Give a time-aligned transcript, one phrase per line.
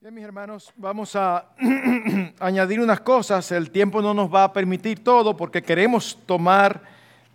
[0.00, 1.46] Bien, mis hermanos, vamos a
[2.38, 3.50] añadir unas cosas.
[3.50, 6.82] El tiempo no nos va a permitir todo porque queremos tomar,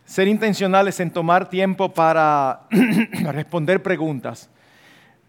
[0.06, 2.62] ser intencionales en tomar tiempo para
[3.34, 4.50] responder preguntas.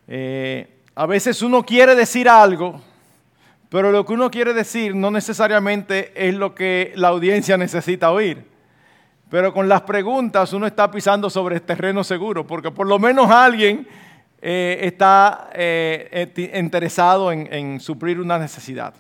[0.07, 2.81] Eh, a veces uno quiere decir algo,
[3.69, 8.49] pero lo que uno quiere decir no necesariamente es lo que la audiencia necesita oír.
[9.29, 13.89] Pero con las preguntas uno está pisando sobre terreno seguro, porque por lo menos alguien
[14.47, 18.93] eh, está eh, interesado en, suplir una necesidad.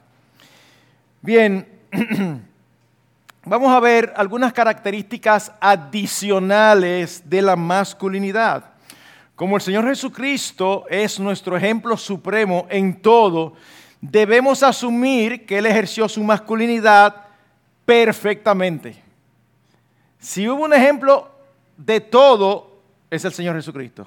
[1.21, 1.69] Bien,
[3.45, 8.65] vamos a ver algunas características adicionales de la masculinidad.
[9.37, 13.52] Como el Señor Jesucristo es nuestro ejemplo supremo en todo,
[14.01, 17.16] debemos asumir que Él ejerció su masculinidad
[17.85, 18.97] perfectamente.
[20.19, 21.29] Si hubo un ejemplo
[21.77, 22.79] de todo,
[23.11, 24.07] es el Señor Jesucristo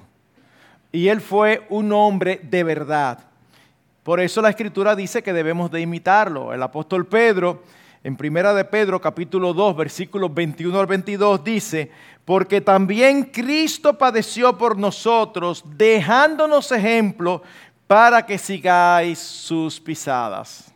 [0.92, 3.18] y él fue un hombre de verdad.
[4.02, 6.54] Por eso la escritura dice que debemos de imitarlo.
[6.54, 7.62] El apóstol Pedro,
[8.02, 11.90] en Primera de Pedro, capítulo 2, versículos 21 al 22, dice,
[12.24, 17.42] porque también Cristo padeció por nosotros, dejándonos ejemplo
[17.86, 20.72] para que sigáis sus pisadas.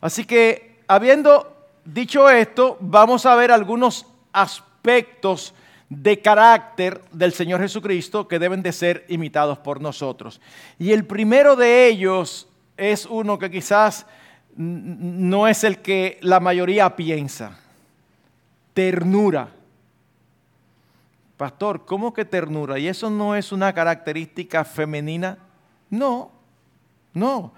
[0.00, 5.54] Así que, habiendo dicho esto, vamos a ver algunos aspectos
[6.02, 10.40] de carácter del Señor Jesucristo que deben de ser imitados por nosotros.
[10.78, 14.06] Y el primero de ellos es uno que quizás
[14.56, 17.58] no es el que la mayoría piensa.
[18.72, 19.48] Ternura.
[21.36, 22.78] Pastor, ¿cómo que ternura?
[22.78, 25.38] ¿Y eso no es una característica femenina?
[25.90, 26.30] No,
[27.12, 27.52] no.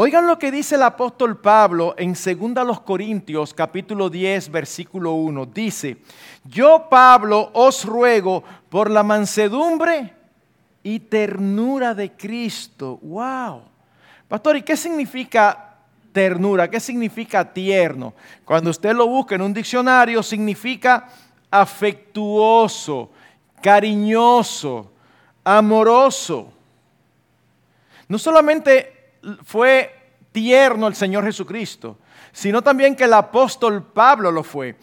[0.00, 5.46] Oigan lo que dice el apóstol Pablo en 2 Corintios capítulo 10 versículo 1.
[5.46, 5.96] Dice,
[6.44, 10.14] yo Pablo os ruego por la mansedumbre
[10.84, 13.00] y ternura de Cristo.
[13.02, 13.62] ¡Wow!
[14.28, 15.74] Pastor, ¿y qué significa
[16.12, 16.70] ternura?
[16.70, 18.14] ¿Qué significa tierno?
[18.44, 21.08] Cuando usted lo busca en un diccionario, significa
[21.50, 23.10] afectuoso,
[23.60, 24.92] cariñoso,
[25.42, 26.52] amoroso.
[28.06, 28.97] No solamente
[29.42, 29.94] fue
[30.32, 31.98] tierno el Señor Jesucristo,
[32.32, 34.76] sino también que el apóstol Pablo lo fue.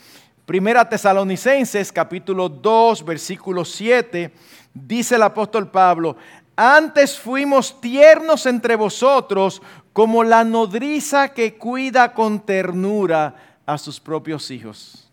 [0.46, 4.32] Primera Tesalonicenses capítulo 2 versículo 7
[4.74, 6.18] dice el apóstol Pablo,
[6.56, 13.36] antes fuimos tiernos entre vosotros como la nodriza que cuida con ternura
[13.66, 15.10] a sus propios hijos.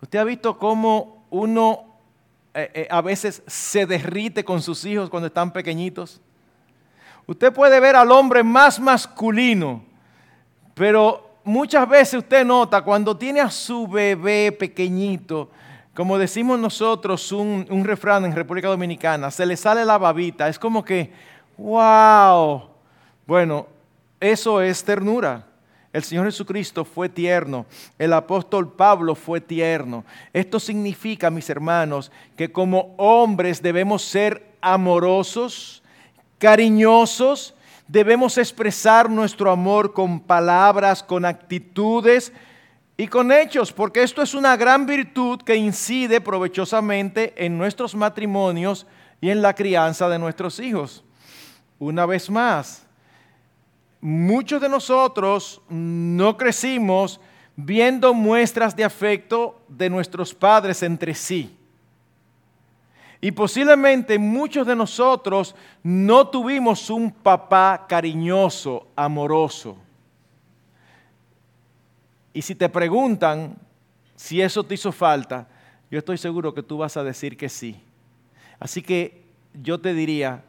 [0.00, 1.98] ¿Usted ha visto cómo uno
[2.54, 6.20] eh, eh, a veces se derrite con sus hijos cuando están pequeñitos?
[7.26, 9.82] Usted puede ver al hombre más masculino,
[10.74, 15.50] pero muchas veces usted nota cuando tiene a su bebé pequeñito,
[15.92, 20.84] como decimos nosotros, un, refrán en República Dominicana, se le sale la babita, es como
[20.84, 21.10] que,
[21.56, 22.68] wow.
[23.26, 23.66] Bueno,
[24.20, 25.46] eso es ternura.
[25.92, 27.64] El Señor Jesucristo fue tierno,
[27.98, 30.04] el apóstol Pablo fue tierno.
[30.34, 35.82] Esto significa, mis hermanos, que como hombres debemos ser amorosos,
[36.38, 37.54] cariñosos,
[37.88, 42.32] debemos expresar nuestro amor con palabras, con actitudes
[42.96, 48.86] y con hechos, porque esto es una gran virtud que incide provechosamente en nuestros matrimonios
[49.20, 51.04] y en la crianza de nuestros hijos.
[51.78, 52.86] Una vez más,
[54.00, 57.20] muchos de nosotros no crecimos
[57.54, 61.55] viendo muestras de afecto de nuestros padres entre sí.
[63.20, 69.76] Y posiblemente muchos de nosotros no tuvimos un papá cariñoso, amoroso.
[72.32, 73.56] Y si te preguntan
[74.14, 75.48] si eso te hizo falta,
[75.90, 77.80] yo estoy seguro que tú vas a decir que sí.
[78.58, 80.44] Así que yo te diría,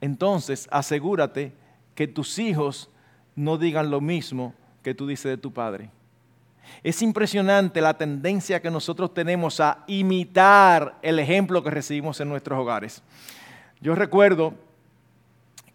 [0.00, 1.52] entonces asegúrate
[1.94, 2.90] que tus hijos
[3.34, 5.90] no digan lo mismo que tú dices de tu padre.
[6.82, 12.58] Es impresionante la tendencia que nosotros tenemos a imitar el ejemplo que recibimos en nuestros
[12.58, 13.02] hogares.
[13.80, 14.54] Yo recuerdo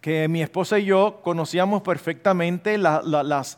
[0.04, 3.56] que mi esposa y yo conocíamos perfectamente las,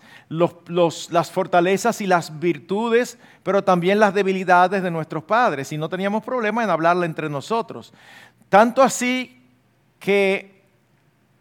[1.32, 6.62] fortalezas y las virtudes, pero también las debilidades de nuestros padres y no teníamos problema
[6.62, 7.92] en hablarla entre nosotros.
[8.48, 9.42] Tanto así
[9.98, 10.62] que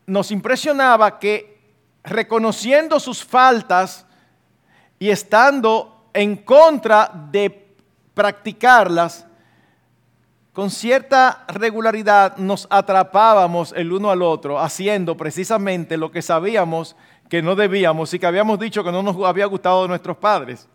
[0.08, 1.56] nos impresionaba que
[2.04, 4.08] reconociendo sus faltas
[4.98, 7.76] y estando en contra de
[8.14, 9.28] practicarlas,
[10.54, 16.96] con cierta regularidad nos atrapábamos el uno al otro haciendo precisamente lo que sabíamos
[17.30, 20.70] que no debíamos y que habíamos dicho que no nos había gustado de nuestros padres.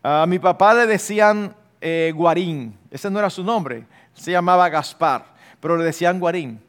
[0.00, 5.24] A mi papá le decían eh, Guarín, ese no era su nombre, se llamaba Gaspar,
[5.58, 6.62] pero le decían Guarín.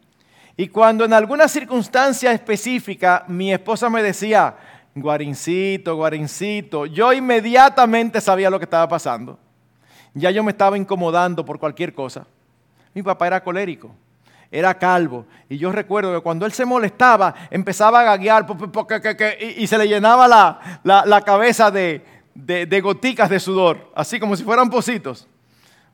[0.58, 4.56] Y cuando en alguna circunstancia específica mi esposa me decía,
[4.96, 9.38] guarincito, guarincito, yo inmediatamente sabía lo que estaba pasando.
[10.14, 12.26] Ya yo me estaba incomodando por cualquier cosa.
[12.94, 13.92] Mi papá era colérico,
[14.50, 15.26] era calvo.
[15.50, 18.46] Y yo recuerdo que cuando él se molestaba, empezaba a gaguear
[19.58, 20.28] y se le llenaba
[20.84, 22.02] la, cabeza de,
[22.34, 25.28] de goticas de sudor, así como si fueran pocitos.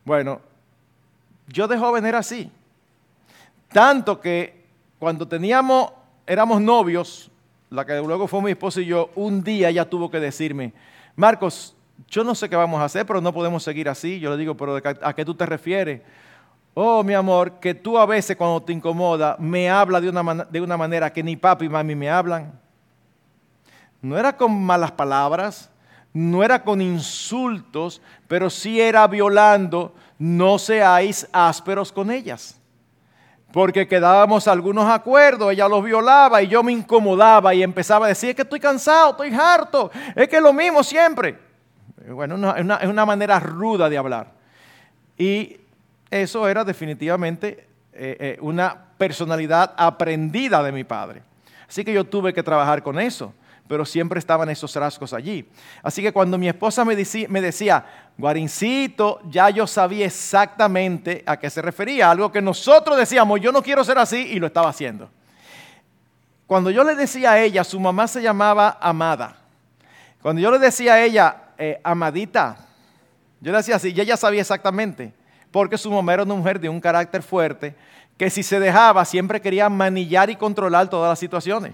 [0.06, 0.40] Bueno,
[1.48, 2.52] yo de joven era así.
[3.70, 4.64] Tanto que
[5.00, 5.92] cuando teníamos,
[6.28, 7.31] éramos novios,
[7.72, 10.74] la que luego fue mi esposo y yo, un día ella tuvo que decirme,
[11.16, 11.74] Marcos,
[12.10, 14.20] yo no sé qué vamos a hacer, pero no podemos seguir así.
[14.20, 16.02] Yo le digo, pero ¿a qué tú te refieres?
[16.74, 20.62] Oh, mi amor, que tú a veces cuando te incomoda me habla de una, de
[20.62, 22.60] una manera que ni papi y mami me hablan.
[24.02, 25.70] No era con malas palabras,
[26.12, 32.61] no era con insultos, pero sí era violando, no seáis ásperos con ellas
[33.52, 38.30] porque quedábamos algunos acuerdos, ella los violaba y yo me incomodaba y empezaba a decir,
[38.30, 41.38] es que estoy cansado, estoy harto, es que es lo mismo siempre.
[42.10, 44.32] Bueno, es una, manera ruda de hablar.
[45.18, 45.58] Y
[46.10, 51.22] eso era definitivamente eh, eh, una personalidad aprendida de mi padre.
[51.68, 53.34] Así que yo tuve que trabajar con eso
[53.68, 55.48] pero siempre estaban esos rasgos allí.
[55.82, 57.86] Así que cuando mi esposa me decía,
[58.18, 63.64] Guarincito, ya yo sabía exactamente a qué se refería, algo que nosotros decíamos, yo no
[63.64, 65.10] quiero ser así, y lo estaba haciendo.
[66.46, 69.38] Cuando yo le decía a ella, su mamá se llamaba Amada.
[70.22, 72.58] Cuando yo le decía a ella, eh, Amadita,
[73.40, 75.14] yo le decía así, y ella sabía exactamente,
[75.50, 77.74] porque su mamá era una mujer de un carácter fuerte,
[78.18, 81.74] que si se dejaba siempre quería manillar y controlar todas las situaciones.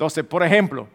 [0.00, 0.88] Entonces, por ejemplo,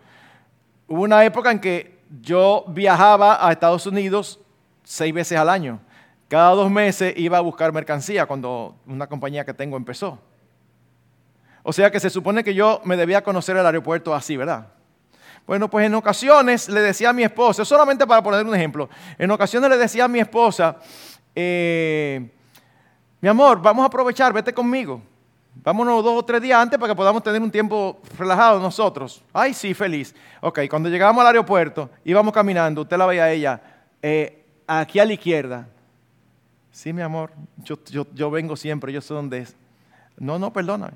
[0.88, 4.40] hubo una época en que yo viajaba a Estados Unidos
[4.84, 5.80] seis veces al año.
[6.28, 10.18] Cada dos meses iba a buscar mercancía cuando una compañía que tengo empezó.
[11.62, 14.70] O sea que se supone que yo me debía conocer el aeropuerto así, ¿verdad?
[15.46, 19.30] Bueno, pues en ocasiones le decía a mi esposa, solamente para poner un ejemplo, en
[19.30, 20.78] ocasiones le decía a mi esposa,
[21.36, 22.28] eh,
[23.22, 25.00] mi amor, vamos a aprovechar, vete conmigo.
[25.64, 29.24] Vámonos dos o tres días antes para que podamos tener un tiempo relajado nosotros.
[29.34, 30.14] Ay, sí, feliz.
[30.42, 33.62] Ok, cuando llegamos al aeropuerto, íbamos caminando, usted la veía a ella,
[34.02, 35.68] eh, aquí a la izquierda.
[36.72, 37.32] Sí, mi amor,
[37.64, 39.56] yo, vengo siempre, yo sé dónde es.
[40.18, 40.94] No, no, perdóname.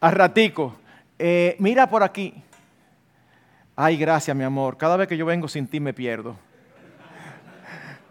[0.00, 0.76] A ratico,
[1.18, 2.34] eh, mira por aquí.
[3.74, 4.76] Ay, gracias, mi amor.
[4.76, 6.36] Cada vez que yo vengo sin ti me pierdo.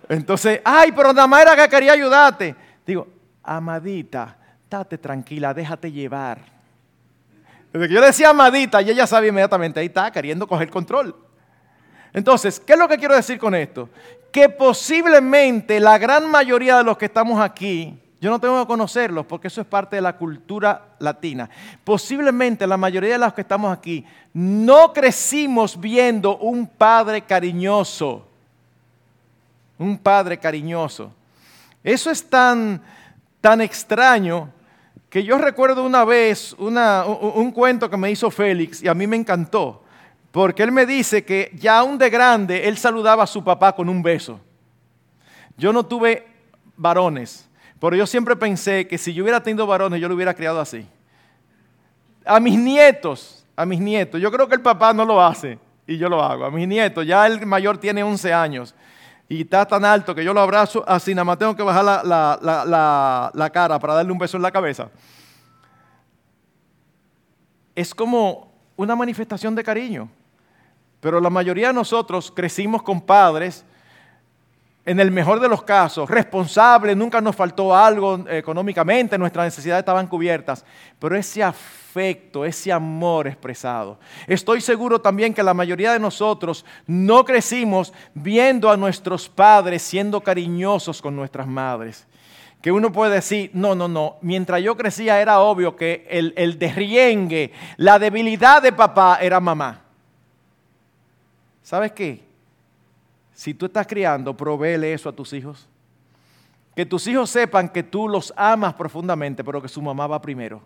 [0.09, 2.55] Entonces, ay, pero nada más era que quería ayudarte.
[2.85, 3.07] Digo,
[3.41, 4.37] amadita,
[4.71, 6.39] estate tranquila, déjate llevar.
[7.73, 11.13] Yo decía amadita y ella sabía inmediatamente, ahí está, queriendo coger control.
[12.13, 13.89] Entonces, ¿qué es lo que quiero decir con esto?
[14.31, 19.25] Que posiblemente la gran mayoría de los que estamos aquí, yo no tengo que conocerlos
[19.25, 21.49] porque eso es parte de la cultura latina,
[21.83, 28.25] posiblemente la mayoría de los que estamos aquí no crecimos viendo un padre cariñoso,
[29.77, 31.11] un padre cariñoso.
[31.83, 32.81] Eso es tan,
[33.41, 34.49] tan extraño
[35.11, 39.17] que yo recuerdo una vez un, cuento que me hizo Félix y a mí me
[39.17, 39.83] encantó,
[40.31, 43.89] porque él me dice que ya aún de grande él saludaba a su papá con
[43.89, 44.39] un beso.
[45.57, 46.25] Yo no tuve
[46.77, 50.61] varones, pero yo siempre pensé que si yo hubiera tenido varones yo lo hubiera criado
[50.61, 50.87] así.
[52.23, 55.97] A mis nietos, a mis nietos, yo creo que el papá no lo hace y
[55.97, 56.45] yo lo hago.
[56.45, 58.73] A mis nietos, ya el mayor tiene 11 años
[59.31, 63.49] y está tan alto que yo lo abrazo, así nada más tengo que bajar la,
[63.53, 64.89] cara para darle un beso en la cabeza.
[67.73, 70.09] Es como una manifestación de cariño.
[70.99, 73.63] Pero la mayoría de nosotros crecimos con padres,
[74.83, 80.07] en el mejor de los casos, responsables, nunca nos faltó algo económicamente, nuestras necesidades estaban
[80.07, 80.65] cubiertas.
[80.97, 83.99] Pero ese afecto, ese amor expresado.
[84.25, 90.21] Estoy seguro también que la mayoría de nosotros no crecimos viendo a nuestros padres siendo
[90.21, 92.07] cariñosos con nuestras madres.
[92.59, 97.51] Que uno puede decir, no, no, no, mientras yo crecía era obvio que el, el
[97.77, 99.81] la debilidad de papá era mamá.
[101.61, 102.30] ¿Sabes qué?
[103.41, 105.67] Si tú estás criando, provéele eso a tus hijos.
[106.75, 110.61] Que tus hijos sepan que tú los amas profundamente, pero que su mamá va primero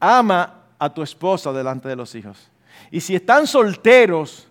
[0.00, 2.50] ama a tu esposa delante de los hijos.
[2.90, 4.48] Y si están solteros,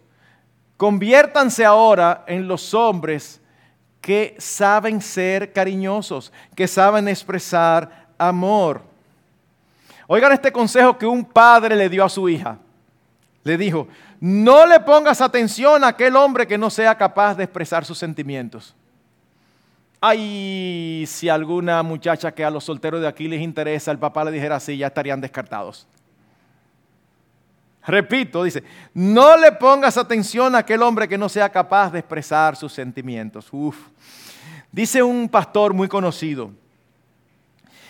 [0.77, 3.41] conviértanse ahora en los hombres
[3.99, 8.81] que saben ser cariñosos, que saben expresar amor.
[10.07, 12.57] Oigan este consejo que un padre le dio a su hija.
[13.49, 13.87] Le dijo,
[14.19, 18.75] no le pongas atención a aquel hombre que no sea capaz de expresar sus sentimientos.
[19.99, 24.29] Ay, si alguna muchacha que a los solteros de aquí les interesa, el papá le
[24.29, 25.87] dijera así, ya estarían descartados.
[27.87, 28.63] Repito, dice,
[28.93, 33.47] no le pongas atención a aquel hombre que no sea capaz de expresar sus sentimientos.
[33.51, 33.77] Uf.
[34.71, 36.51] Dice un pastor muy conocido,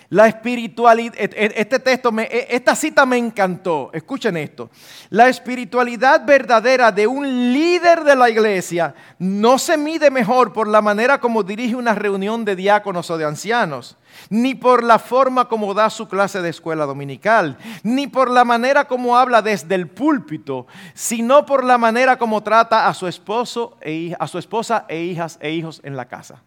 [0.10, 3.92] la espiritualidad, este texto, e, esta cita me encantó.
[3.94, 4.70] Escuchen esto.
[5.10, 10.82] La espiritualidad verdadera de un líder de la iglesia no se mide mejor por la
[10.82, 13.98] manera como dirige una reunión de diáconos o de ancianos,
[14.32, 18.86] ni por la forma como da su clase de escuela dominical, ni por la manera
[18.86, 24.16] como habla desde el púlpito, sino por la manera como trata a su esposo e,
[24.20, 26.42] a su esposa e hijas e hijos en la casa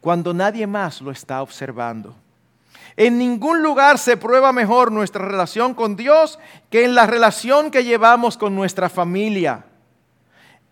[0.00, 2.14] cuando nadie más lo está observando.
[2.96, 6.38] En ningún lugar se prueba mejor nuestra relación con Dios
[6.70, 9.64] que en la relación que llevamos con nuestra familia.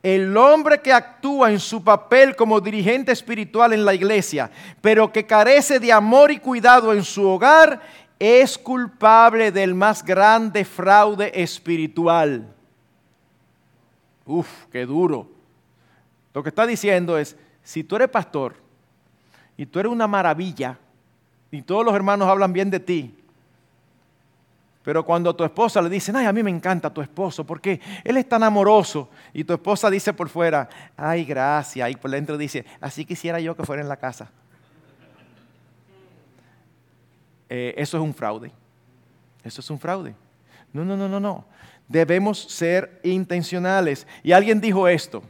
[0.03, 5.27] El hombre que actúa en su papel como dirigente espiritual en la iglesia, pero que
[5.27, 7.81] carece de amor y cuidado en su hogar,
[8.19, 12.47] es culpable del más grande fraude espiritual.
[14.27, 15.29] Uf, qué duro.
[16.35, 18.55] Lo que está diciendo es, si tú eres pastor,
[19.59, 20.79] y tú eres una maravilla
[21.50, 23.15] y todos los hermanos hablan bien de ti.
[24.85, 28.17] Pero cuando tu esposa le dice, ay, a mí me encanta tu esposo porque él
[28.17, 29.11] es tan amoroso.
[29.35, 31.91] Y tu esposa dice por fuera, ay, gracias.
[31.91, 34.31] Y por dentro dice, así quisiera yo que fuera en la casa.
[37.49, 38.53] Eh, eso es un fraude.
[39.43, 40.15] Eso es un fraude.
[40.73, 41.45] No, no, no, no, no.
[41.88, 44.07] Debemos ser intencionales.
[44.23, 45.25] Y alguien dijo esto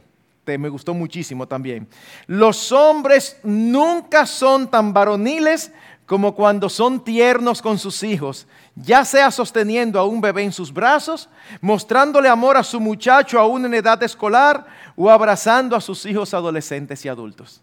[0.57, 1.87] me gustó muchísimo también.
[2.27, 5.71] Los hombres nunca son tan varoniles
[6.05, 10.73] como cuando son tiernos con sus hijos, ya sea sosteniendo a un bebé en sus
[10.73, 11.29] brazos,
[11.61, 14.65] mostrándole amor a su muchacho aún en edad escolar
[14.95, 17.61] o abrazando a sus hijos adolescentes y adultos.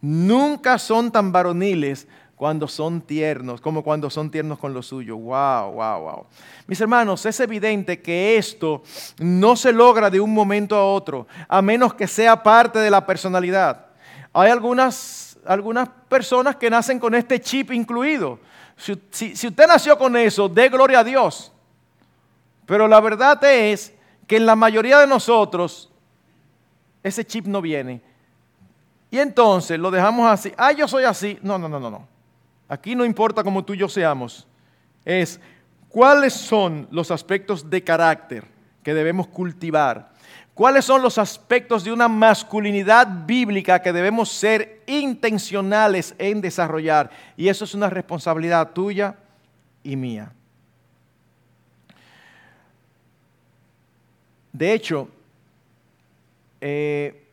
[0.00, 5.16] Nunca son tan varoniles cuando son tiernos, como cuando son tiernos con lo suyo.
[5.16, 6.26] Wow, wow, wow.
[6.66, 8.82] Mis hermanos, es evidente que esto
[9.18, 13.06] no se logra de un momento a otro, a menos que sea parte de la
[13.06, 13.86] personalidad.
[14.34, 18.38] Hay algunas, algunas personas que nacen con este chip incluido.
[18.76, 21.50] Si, si usted nació con eso, dé gloria a Dios.
[22.66, 23.94] Pero la verdad es
[24.26, 25.90] que en la mayoría de nosotros
[27.02, 28.02] ese chip no viene.
[29.10, 30.52] Y entonces lo dejamos así.
[30.58, 31.38] Ah, yo soy así.
[31.40, 32.15] No, no, no, no, no.
[32.68, 34.46] Aquí no importa cómo tú y yo seamos,
[35.04, 35.40] es
[35.88, 38.44] cuáles son los aspectos de carácter
[38.82, 40.12] que debemos cultivar,
[40.52, 47.10] cuáles son los aspectos de una masculinidad bíblica que debemos ser intencionales en desarrollar.
[47.36, 49.16] Y eso es una responsabilidad tuya
[49.82, 50.32] y mía.
[54.52, 55.08] De hecho,
[56.60, 57.26] eh,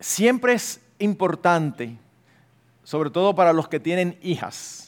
[0.00, 1.98] siempre es importante
[2.84, 4.84] sobre todo para los que tienen hijas.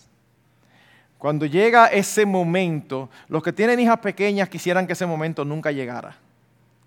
[1.18, 6.16] Cuando llega ese momento, los que tienen hijas pequeñas quisieran que ese momento nunca llegara,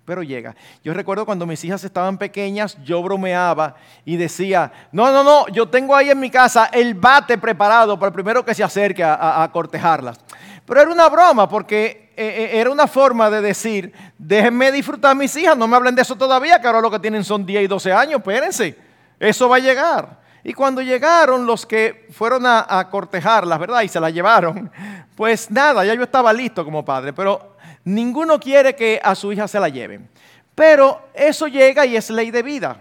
[0.05, 0.55] pero llega.
[0.83, 3.75] Yo recuerdo cuando mis hijas estaban pequeñas, yo bromeaba
[4.05, 8.09] y decía, no, no, no, yo tengo ahí en mi casa el bate preparado para
[8.09, 10.19] el primero que se acerque a, cortejarlas.
[10.65, 15.15] Pero era una broma porque eh, eh, era una forma de decir, déjenme disfrutar a
[15.15, 17.63] mis hijas, no me hablen de eso todavía, que ahora lo que tienen son 10
[17.63, 18.77] y 12 años, espérense,
[19.19, 20.19] eso va a llegar.
[20.43, 23.81] Y cuando llegaron los que fueron a, cortejarlas, ¿verdad?
[23.81, 24.71] Y se las llevaron,
[25.15, 29.47] pues nada, ya yo estaba listo como padre, pero ninguno quiere que a su hija
[29.47, 30.09] se la lleven.
[30.55, 32.77] Pero eso llega y es ley de vida.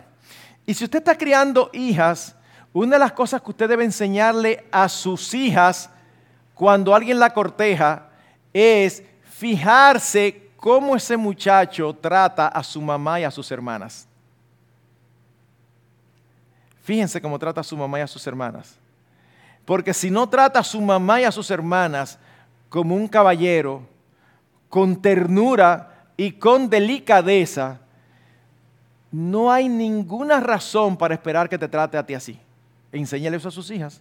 [0.67, 2.37] Y si usted está criando hijas,
[2.73, 5.91] una de las cosas que usted debe enseñarle a sus hijas
[6.55, 8.09] cuando alguien la corteja
[8.53, 14.08] es fijarse cómo ese muchacho trata a su mamá y a sus hermanas.
[16.89, 18.79] Fíjense cómo trata a su mamá y a sus hermanas.
[19.67, 22.19] Porque si no trata a su mamá y a sus hermanas
[22.71, 23.87] como un caballero,
[24.71, 27.79] con ternura y con delicadeza,
[29.13, 32.41] no hay ninguna razón para esperar que te trate a ti así.
[32.91, 34.01] Enséñale eso a sus hijas.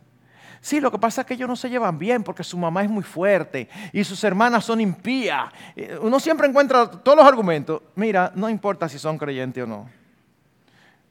[0.62, 2.90] Sí, lo que pasa es que ellos no se llevan bien porque su mamá es
[2.90, 5.52] muy fuerte y sus hermanas son impías.
[5.76, 7.82] Eh, uno siempre encuentra todos los argumentos.
[7.96, 9.90] Mira, no importa si son creyentes o no.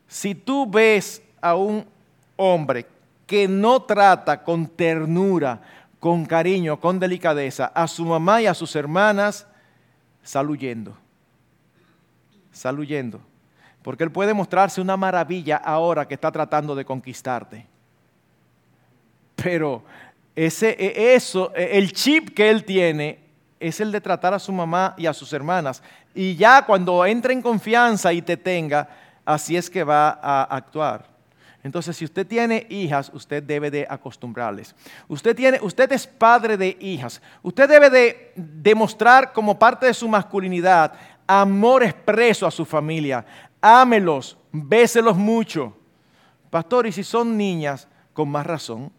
[0.09, 1.85] Si tú ves a un
[2.37, 2.87] hombre
[3.27, 5.61] que no trata con ternura,
[5.99, 9.47] con cariño, con delicadeza a su mamá y a sus hermanas,
[10.23, 10.97] sal huyendo.
[13.83, 17.67] Porque él puede mostrarse una maravilla ahora que está tratando de conquistarte.
[19.37, 19.83] Pero
[20.35, 23.21] ese, e, eso, e, el chip que él tiene
[23.61, 25.83] es el de tratar a su mamá y a sus hermanas.
[26.15, 28.89] Y ya cuando entre en confianza y te tenga,
[29.25, 31.16] así es que va a actuar.
[31.67, 34.73] Entonces, si usted tiene hijas, usted debe de acostumbrarles.
[35.09, 37.21] Usted, tiene, usted es padre de hijas.
[37.43, 40.93] Usted debe de demostrar como parte de su masculinidad
[41.27, 43.27] amor expreso a su familia.
[43.61, 45.77] Ámelos, béselos mucho.
[46.51, 48.93] Pastor, y si son niñas, con más razón.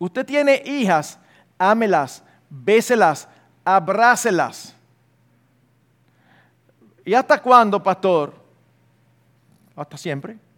[0.00, 1.16] Usted tiene hijas,
[1.56, 3.28] ámelas, béselas,
[3.64, 4.74] abrácelas.
[7.04, 8.34] ¿Y hasta cuándo, pastor?
[9.76, 10.49] Hasta siempre.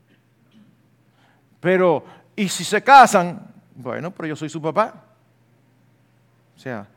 [1.62, 2.04] Pero,
[2.34, 3.40] ¿y si se casan?
[3.76, 4.92] Bueno, pero yo soy su papá.
[6.56, 6.88] O sea,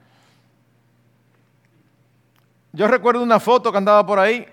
[2.74, 4.44] yo recuerdo una foto que andaba por ahí.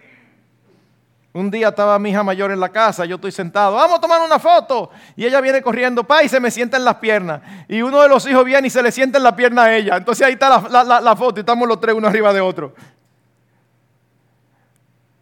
[1.32, 4.20] Un día estaba mi hija mayor en la casa, yo estoy sentado, vamos a tomar
[4.20, 4.90] una foto.
[5.16, 7.40] Y ella viene corriendo, pa, y se me sienta en las piernas.
[7.66, 9.96] Y uno de los hijos viene y se le sienta en la pierna a ella.
[9.96, 12.74] Entonces ahí está la, la foto y estamos los tres uno arriba de otro.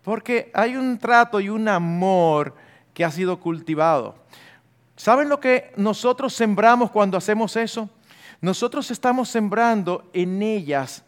[0.03, 2.57] Porque hay un trato y un amor
[2.93, 4.17] que ha sido cultivado.
[5.01, 7.89] ¿Saben lo que nosotros sembramos cuando hacemos eso?
[8.43, 11.03] Nosotros estamos sembrando en ellas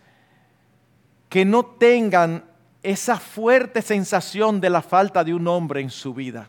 [1.29, 2.43] que no tengan
[2.83, 6.49] esa fuerte sensación de la falta de un hombre en su vida.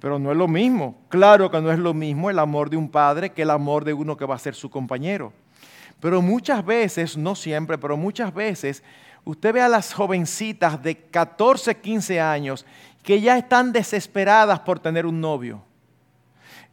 [0.00, 2.88] Pero no es lo mismo, claro que no es lo mismo el amor de un
[2.88, 5.34] padre que el amor de uno que va a ser su compañero.
[6.00, 8.82] Pero muchas veces, no siempre, pero muchas veces,
[9.22, 12.64] usted ve a las jovencitas de 14, 15 años
[13.08, 15.62] que ya están desesperadas por tener un novio.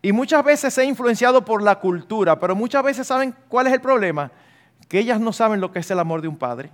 [0.02, 3.74] Y muchas veces se ha influenciado por la cultura, pero muchas veces saben cuál es
[3.74, 4.30] el problema,
[4.90, 6.72] que ellas no saben lo que es el amor de un padre.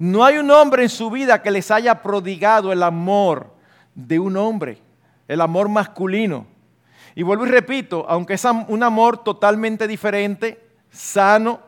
[0.00, 3.54] No hay un hombre en su vida que les haya prodigado el amor
[3.94, 4.82] de un hombre,
[5.28, 6.44] el amor masculino.
[7.14, 10.60] Y vuelvo y repito, aunque es un amor totalmente diferente,
[10.90, 11.60] sano,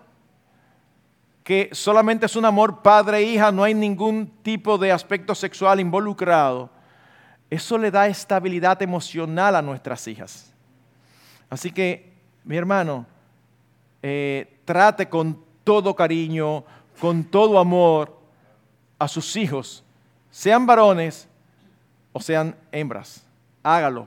[1.44, 6.79] que solamente es un amor padre-hija, no hay ningún tipo de aspecto sexual involucrado
[7.50, 10.54] eso le da estabilidad emocional a nuestras hijas.
[11.50, 12.12] Así que,
[12.44, 13.06] mi hermano,
[14.02, 16.64] eh, trate con todo cariño,
[17.00, 18.16] con todo amor
[18.98, 19.82] a sus hijos,
[20.30, 21.28] sean varones
[22.12, 23.24] o sean hembras.
[23.62, 24.06] Hágalo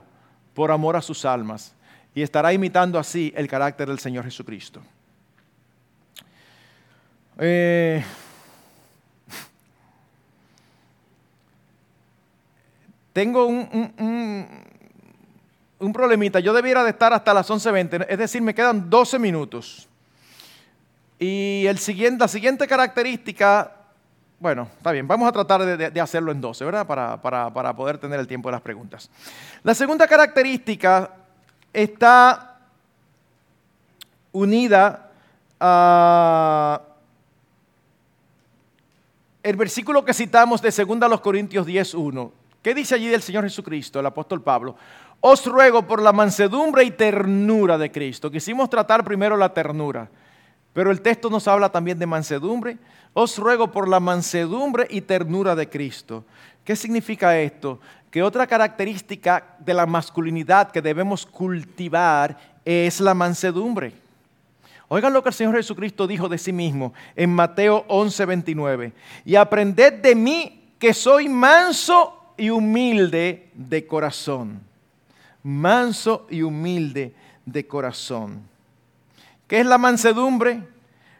[0.53, 1.75] por amor a sus almas
[2.15, 4.81] y estará imitando así el carácter del Señor Jesucristo.
[7.37, 8.03] Eh,
[13.13, 13.93] tengo un,
[15.79, 16.39] un, problemita.
[16.39, 19.87] Yo debiera de estar hasta las 11.20, es decir, me quedan 12 minutos.
[21.19, 23.71] Y el siguiente, la siguiente característica,
[24.39, 26.87] bueno, está bien, vamos a tratar de, hacerlo en 12, ¿verdad?
[26.87, 29.09] Para, para, poder tener el tiempo de las preguntas.
[29.61, 31.11] La segunda característica
[31.71, 32.57] está
[34.31, 35.11] unida
[35.59, 36.81] a
[39.43, 44.05] el versículo que citamos de 2 Corintios 10.1 ¿Qué dice allí del Señor Jesucristo, el
[44.05, 44.77] apóstol Pablo?
[45.19, 48.31] Os ruego por la mansedumbre y ternura de Cristo.
[48.31, 50.09] Quisimos tratar primero la ternura,
[50.71, 52.77] pero el texto nos habla también de mansedumbre.
[53.11, 56.23] Os ruego por la mansedumbre y ternura de Cristo.
[56.63, 57.81] ¿Qué significa esto?
[58.09, 63.91] Que otra característica de la masculinidad que debemos cultivar es la mansedumbre.
[64.87, 68.93] Oigan lo que el Señor Jesucristo dijo de sí mismo en Mateo 11:29.
[69.25, 74.61] Y aprended de mí que soy manso y humilde de corazón.
[75.43, 77.13] Manso y humilde
[77.45, 78.41] de corazón.
[79.47, 80.63] ¿Qué es la mansedumbre?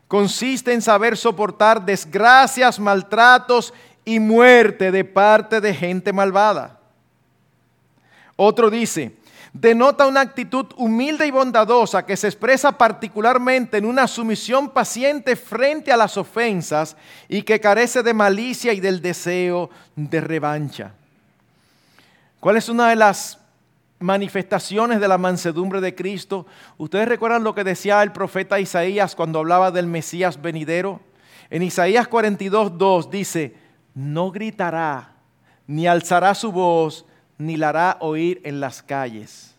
[0.07, 3.73] Consiste en saber soportar desgracias, maltratos
[4.05, 6.79] y muerte de parte de gente malvada.
[8.35, 9.15] Otro dice,
[9.53, 15.91] denota una actitud humilde y bondadosa que se expresa particularmente en una sumisión paciente frente
[15.91, 16.97] a las ofensas
[17.29, 20.93] y que carece de malicia y del deseo de revancha.
[22.43, 23.39] ¿Cuál es una de las
[23.99, 26.45] manifestaciones de la mansedumbre de Cristo?
[26.77, 30.99] Ustedes recuerdan lo que decía el profeta Isaías cuando hablaba del Mesías venidero.
[31.49, 33.55] En Isaías 42, 2 dice,
[33.95, 35.13] no gritará,
[35.67, 37.05] ni alzará su voz,
[37.37, 39.55] ni la hará oír en las calles.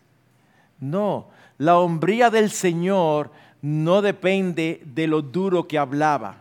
[0.79, 3.31] No, la hombría del Señor
[3.63, 6.37] no depende de lo duro que hablaba.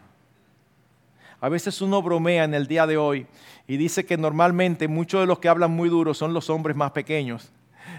[1.41, 3.27] A veces uno bromea en el día de hoy
[3.67, 6.91] y dice que normalmente muchos de los que hablan muy duro son los hombres más
[6.93, 7.51] pequeños.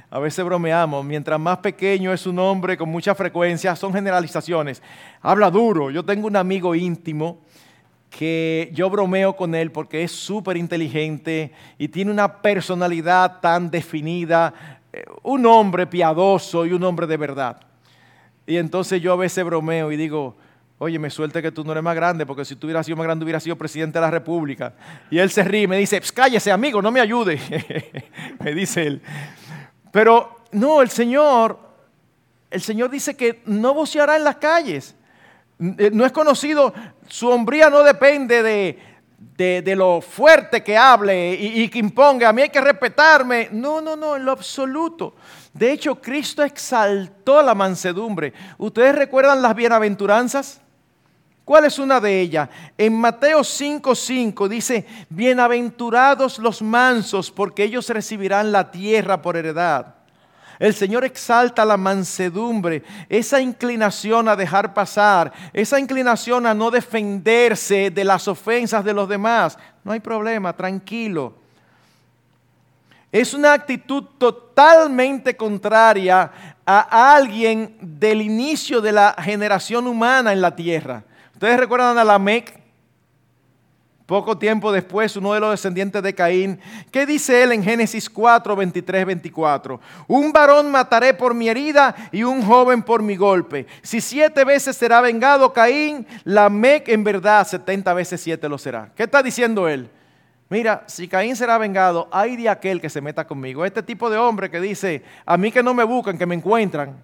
[0.10, 4.82] A veces bromeamos, mientras más pequeño es un hombre con mucha frecuencia, son generalizaciones.
[5.22, 5.90] Habla duro.
[5.90, 7.40] Yo tengo un amigo íntimo
[8.10, 14.54] que yo bromeo con él porque es súper inteligente y tiene una personalidad tan definida,
[14.94, 17.60] eh, un hombre piadoso y un hombre de verdad.
[18.48, 20.36] Y entonces yo a veces bromeo y digo,
[20.78, 23.06] Oye, me suelte que tú no eres más grande, porque si tú hubieras sido más
[23.06, 24.74] grande hubiera sido presidente de la República.
[25.10, 27.40] Y él se ríe y me dice, cállese amigo, no me ayude.
[28.40, 29.02] me dice él.
[29.92, 31.58] Pero no, el Señor,
[32.52, 34.96] el Señor dice que no voceará en las calles.
[35.60, 36.74] Eh, no es conocido,
[37.08, 42.42] su hombría no depende de, de, lo fuerte que hable y que imponga, a mí
[42.42, 43.48] hay que respetarme.
[43.54, 45.16] No, no, no, en lo absoluto.
[45.54, 48.34] De hecho, Cristo exaltó la mansedumbre.
[48.58, 50.60] ¿Ustedes recuerdan las bienaventuranzas?
[51.46, 52.50] ¿Cuál es una de ellas?
[52.76, 59.94] En Mateo 5:5 dice, bienaventurados los mansos, porque ellos recibirán la tierra por heredad.
[60.58, 67.92] El Señor exalta la mansedumbre, esa inclinación a dejar pasar, esa inclinación a no defenderse
[67.92, 69.56] de las ofensas de los demás.
[69.84, 71.36] No hay problema, tranquilo.
[73.12, 76.32] Es una actitud totalmente contraria
[76.66, 81.04] a alguien del inicio de la generación humana en la tierra.
[81.36, 82.58] Ustedes recuerdan a Lamec,
[84.06, 86.62] poco tiempo después, uno de los descendientes de Caín.
[86.92, 89.82] ¿Qué dice él en Génesis 4, 23, 24?
[90.08, 93.68] Un varón mataré por mi herida y un joven por mi golpe.
[93.82, 98.92] Si siete veces será vengado Caín, Lamec en verdad setenta veces siete lo será.
[98.96, 99.90] ¿Qué está diciendo él?
[100.48, 103.66] Mira, si Caín será vengado, hay de aquel que se meta conmigo.
[103.66, 106.96] Este tipo de hombre que dice, a mí que no me buscan, que me encuentran.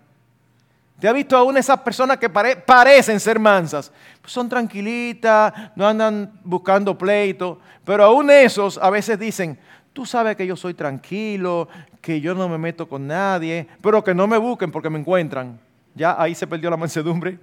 [1.02, 3.92] ¿Te ha visto aún esas personas que parecen ser mansas?
[4.22, 9.58] Pues son tranquilitas, no andan buscando pleito, pero aún esos a veces dicen,
[9.94, 11.68] tú sabes que yo soy tranquilo,
[12.02, 15.60] que yo no me meto con nadie, pero que no me busquen porque me encuentran.
[15.96, 17.40] Ya ahí se perdió la mansedumbre.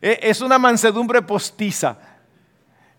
[0.00, 1.98] E, es una mansedumbre postiza.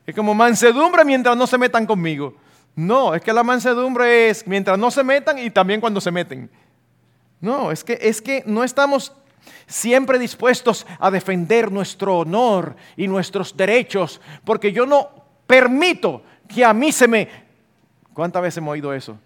[0.05, 2.35] Es como mansedumbre mientras no se metan conmigo.
[2.75, 6.51] No, es que la mansedumbre es mientras no se metan y también cuando se meten.
[7.39, 9.15] No, es que, es que no estamos
[9.67, 15.09] siempre dispuestos a defender nuestro honor y nuestros derechos, porque yo no
[15.47, 17.27] permito que a mí se me...
[18.13, 19.17] ¿Cuántas veces hemos oído eso?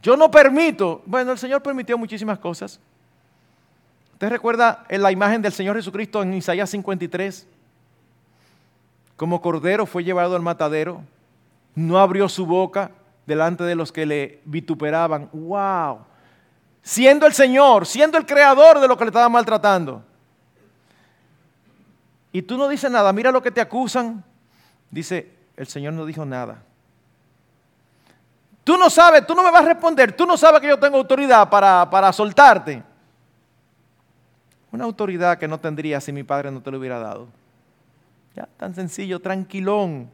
[0.00, 2.80] Yo no permito, bueno, el Señor permitió muchísimas cosas.
[4.14, 7.46] ¿Usted recuerda en la imagen del Señor Jesucristo en Isaías 53?
[9.16, 11.02] Como cordero fue llevado al matadero,
[11.74, 12.90] no abrió su boca
[13.26, 15.28] delante de los que le vituperaban.
[15.32, 15.98] ¡Wow!
[16.82, 20.02] Siendo el Señor, siendo el creador de lo que le estaba maltratando.
[22.32, 24.24] Y tú no dices nada, mira lo que te acusan.
[24.90, 26.62] Dice, el Señor no dijo nada.
[28.64, 30.96] Tú no sabes, tú no me vas a responder, tú no sabes que yo tengo
[30.96, 32.82] autoridad para, para soltarte.
[34.70, 37.28] Una autoridad que no tendría si mi padre no te lo hubiera dado.
[38.34, 40.10] Ya, tan sencillo, tranquilón.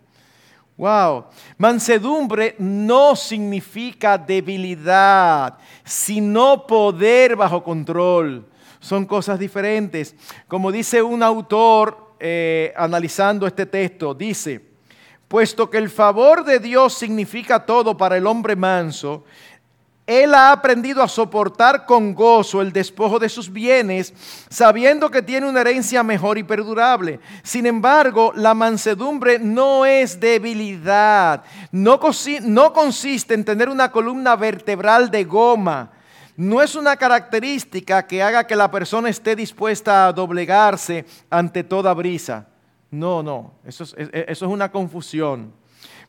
[0.78, 1.24] Wow.
[1.58, 8.46] Mansedumbre no significa debilidad, sino poder bajo control.
[8.78, 10.14] Son cosas diferentes.
[10.46, 14.64] Como dice un autor eh, analizando este texto, dice,
[15.26, 19.24] puesto que el favor de Dios significa todo para el hombre manso,
[20.08, 24.14] él ha aprendido a soportar con gozo el despojo de sus bienes,
[24.48, 27.20] sabiendo que tiene una herencia mejor y perdurable.
[27.42, 35.24] Sin embargo, la mansedumbre no es debilidad, no, consiste en tener una columna vertebral de
[35.24, 35.90] goma.
[36.38, 41.92] No es una característica que haga que la persona esté dispuesta a doblegarse ante toda
[41.92, 42.46] brisa.
[42.90, 45.52] No, no, eso es, eso es una confusión.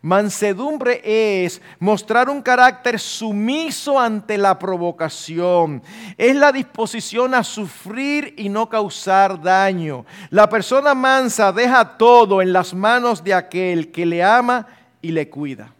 [0.01, 5.83] Mansedumbre es mostrar un carácter sumiso ante la provocación.
[6.17, 10.05] Es la disposición a sufrir y no causar daño.
[10.29, 14.67] La persona mansa deja todo en las manos de aquel que le ama
[15.01, 15.73] y le cuida.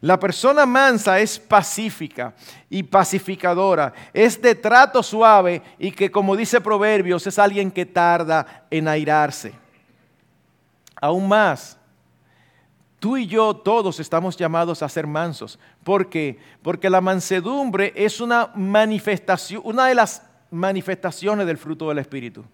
[0.00, 2.34] La persona mansa es pacífica
[2.68, 8.66] y pacificadora, es de trato suave y que como dice Proverbios es alguien que tarda
[8.70, 9.54] en airarse.
[11.00, 11.78] Aún más,
[13.04, 15.58] Tú y yo todos estamos llamados a ser mansos.
[15.82, 16.38] ¿Por qué?
[16.62, 22.46] Porque la mansedumbre es una manifestación, una de las manifestaciones del fruto del Espíritu.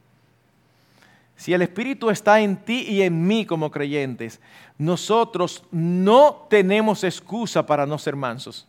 [1.36, 4.40] Si el Espíritu está en ti y en mí como creyentes,
[4.76, 8.66] nosotros no tenemos excusa para no ser mansos.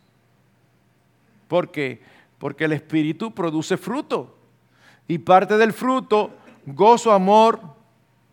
[1.48, 2.00] ¿Por qué?
[2.38, 4.38] Porque el Espíritu produce fruto.
[5.08, 6.30] Y parte del fruto,
[6.64, 7.58] gozo, amor,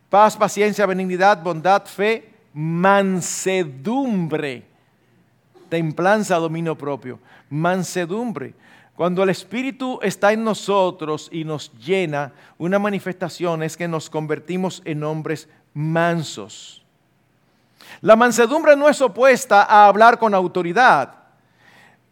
[0.07, 4.63] paz, paciencia, benignidad, bondad, fe, mansedumbre,
[5.69, 7.17] templanza, dominio propio,
[7.49, 8.53] mansedumbre.
[8.97, 14.81] Cuando el Espíritu está en nosotros y nos llena, una manifestación es que nos convertimos
[14.83, 16.83] en hombres mansos.
[18.01, 21.13] La mansedumbre no es opuesta a hablar con autoridad,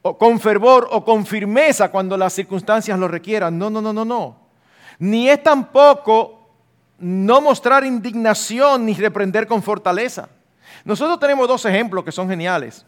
[0.01, 3.57] o con fervor o con firmeza cuando las circunstancias lo requieran.
[3.57, 4.38] No, no, no, no, no.
[4.99, 6.47] Ni es tampoco
[6.99, 10.29] no mostrar indignación ni reprender con fortaleza.
[10.88, 12.86] Nosotros tenemos dos ejemplos que son geniales.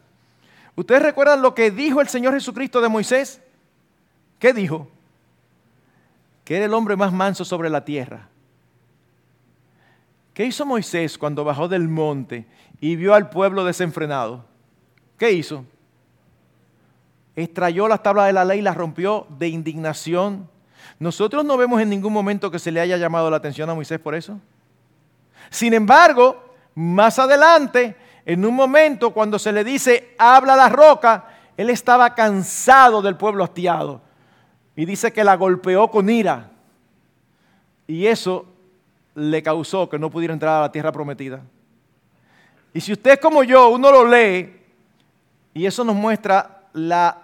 [0.74, 3.42] ¿Ustedes recuerdan lo que dijo el Señor Jesucristo de Moisés?
[4.40, 4.88] ¿Qué dijo?
[6.46, 8.30] Que era el hombre más manso sobre la tierra.
[10.34, 12.48] ¿Qué hizo Moisés cuando bajó del monte
[12.80, 14.46] y vio al pueblo desenfrenado?
[15.18, 15.66] ¿Qué hizo?
[17.36, 20.50] Extrayó las tablas de la ley y las rompió de indignación.
[21.00, 24.00] Nosotros no vemos en ningún momento que se le haya llamado la atención a Moisés
[24.00, 24.40] por eso.
[25.50, 26.49] Sin embargo,
[26.80, 27.94] más adelante,
[28.26, 31.26] en un momento cuando se le dice, habla la roca,
[31.58, 34.02] él estaba cansado del pueblo hastiado.
[34.78, 36.52] Y dice que la golpeó con ira.
[37.86, 38.46] Y eso
[39.14, 41.42] le causó que no pudiera entrar a la tierra prometida.
[42.74, 44.64] Y si usted como yo, uno lo lee,
[45.54, 47.18] y eso nos muestra la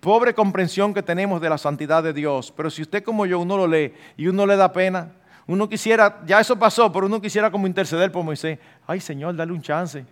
[0.00, 2.50] pobre comprensión que tenemos de la santidad de Dios.
[2.56, 5.12] Pero si usted como yo, uno lo lee y uno le da pena,
[5.52, 8.58] uno quisiera, ya eso pasó, pero uno quisiera como interceder por Moisés.
[8.86, 10.04] Ay Señor, dale un chance.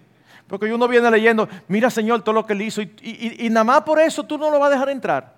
[0.46, 4.00] Porque uno viene leyendo, mira Señor todo lo que él hizo y, nada más por
[4.00, 5.34] eso tú no lo vas a dejar entrar.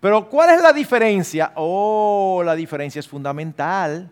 [0.00, 1.52] Pero ¿cuál es la diferencia?
[1.54, 4.10] Oh, la diferencia es fundamental.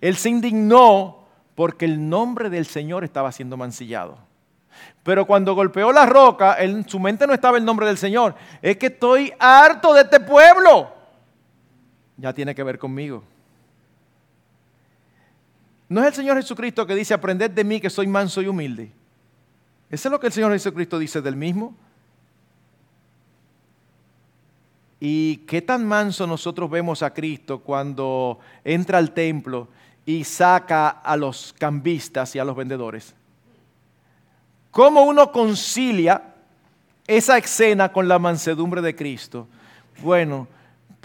[0.00, 4.18] Él se indignó porque el nombre del Señor estaba siendo mancillado.
[5.02, 8.34] Pero cuando golpeó la roca, en su mente no estaba el nombre del Señor.
[8.60, 10.95] Es que estoy harto de este pueblo.
[12.16, 13.22] Ya tiene que ver conmigo.
[15.88, 18.90] No es el Señor Jesucristo que dice, aprended de mí que soy manso y humilde.
[19.90, 21.74] Eso es lo que el Señor Jesucristo dice del mismo.
[24.98, 29.68] Y qué tan manso nosotros vemos a Cristo cuando entra al templo
[30.04, 33.14] y saca a los cambistas y a los vendedores.
[34.70, 36.34] ¿Cómo uno concilia
[37.06, 39.46] esa escena con la mansedumbre de Cristo?
[40.02, 40.48] Bueno,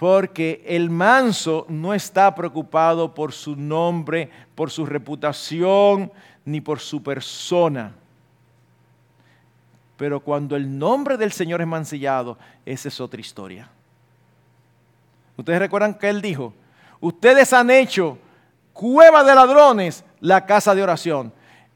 [0.02, 6.12] porque el manso no está preocupado por su nombre, por su reputación,
[6.44, 7.94] ni por su persona.
[9.98, 13.70] Pero cuando el nombre del Señor es mancillado, esa es otra historia.
[15.38, 16.52] Ustedes recuerdan que él dijo,
[17.00, 18.18] ustedes han hecho
[18.74, 21.32] cueva de ladrones la casa de oración.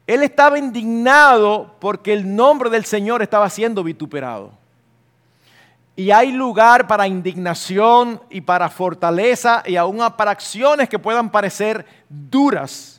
[0.07, 4.64] Él estaba indignado porque el nombre del Señor estaba siendo vituperado.
[5.95, 11.85] Y hay lugar para indignación y para fortaleza y aún para acciones que puedan parecer
[12.09, 12.95] duras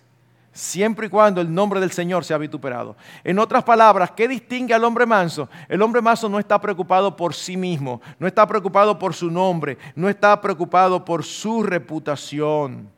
[0.57, 2.97] siempre y cuando el nombre del Señor sea vituperado.
[3.23, 5.49] En otras palabras, ¿qué distingue al hombre manso?
[5.69, 9.77] El hombre manso no está preocupado por sí mismo, no está preocupado por su nombre,
[9.95, 12.91] no está preocupado por su reputación.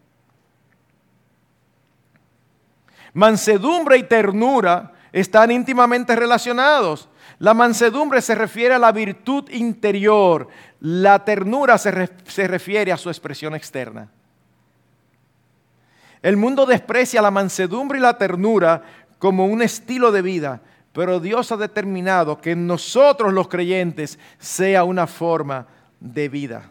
[3.13, 7.09] Mansedumbre y ternura están íntimamente relacionados.
[7.39, 10.49] La mansedumbre se refiere a la virtud interior,
[10.81, 14.11] la ternura se, se refiere a su expresión externa.
[16.21, 18.83] El mundo desprecia la mansedumbre y la ternura
[19.19, 24.83] como un estilo de vida, pero Dios ha determinado que en nosotros los creyentes sea
[24.83, 25.67] una forma
[26.01, 26.71] de vida.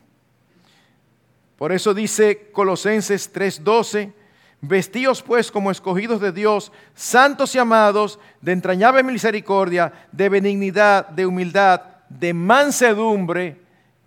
[1.57, 4.13] Por eso dice Colosenses 3:12,
[4.61, 11.25] vestíos pues como escogidos de Dios, santos y amados, de entrañable misericordia, de benignidad, de
[11.25, 13.61] humildad, de mansedumbre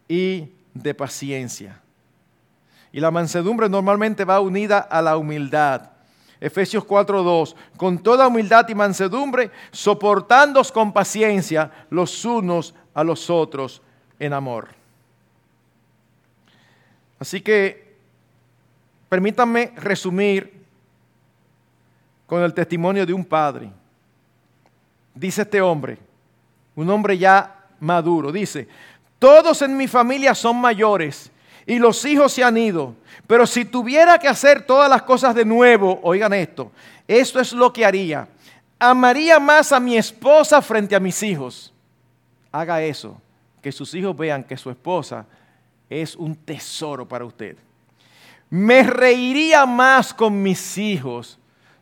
[0.08, 1.80] y de paciencia.
[2.92, 5.90] Y la mansedumbre normalmente va unida a la humildad.
[6.40, 13.82] Efesios 4:2, con toda humildad y mansedumbre, soportándoos con paciencia los unos a los otros
[14.18, 14.68] en amor.
[17.18, 17.89] Así que
[19.10, 20.64] permítanme resumir
[22.26, 23.70] con el testimonio de un padre.
[25.12, 25.98] Dice este hombre,
[26.76, 28.68] un hombre ya maduro, dice,
[29.18, 31.30] todos en mi familia son mayores
[31.66, 32.94] y los hijos se han ido.
[33.26, 36.70] Pero si tuviera que hacer todas las cosas de nuevo, oigan esto,
[37.08, 38.28] esto es lo que haría.
[38.78, 41.74] Amaría más a mi esposa frente a mis hijos.
[42.52, 43.20] Haga eso,
[43.60, 45.26] que sus hijos vean que su esposa
[45.88, 47.56] es un tesoro para usted.
[48.50, 51.38] Me reiría más con mis hijos.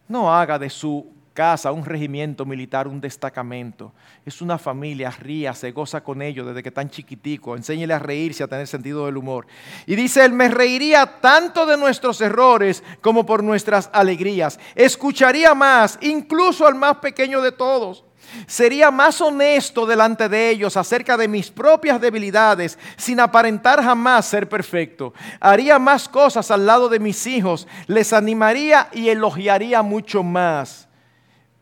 [0.06, 3.92] No haga de su casa, un regimiento militar, un destacamento.
[4.26, 7.56] Es una familia, ría, se goza con ellos desde que están chiquiticos.
[7.56, 9.46] Enséñele a reírse, a tener sentido del humor.
[9.86, 14.60] Y dice él, me reiría tanto de nuestros errores como por nuestras alegrías.
[14.74, 18.04] Escucharía más, incluso al más pequeño de todos.
[18.46, 24.48] Sería más honesto delante de ellos acerca de mis propias debilidades, sin aparentar jamás ser
[24.48, 25.14] perfecto.
[25.40, 30.88] Haría más cosas al lado de mis hijos, les animaría y elogiaría mucho más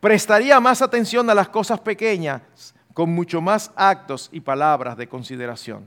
[0.06, 2.40] prestaría más atención a las cosas pequeñas
[2.94, 5.84] con mucho más actos y palabras de consideración.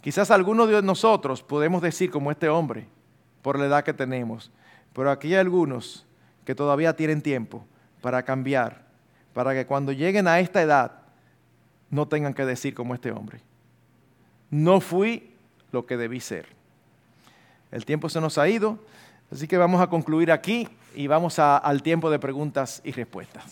[0.00, 2.88] Quizás algunos de nosotros podemos decir como este hombre,
[3.42, 4.50] por la edad que tenemos.
[4.94, 6.06] Pero aquí hay algunos
[6.46, 7.66] que todavía tienen tiempo
[8.00, 8.85] para cambiar,
[9.36, 10.92] para que cuando lleguen a esta edad
[11.90, 13.42] no tengan que decir como este hombre.
[14.48, 15.30] No fui
[15.72, 16.46] lo que debí ser.
[17.70, 18.78] El tiempo se nos ha ido,
[19.30, 23.44] así que vamos a concluir aquí y vamos al tiempo de preguntas y respuestas.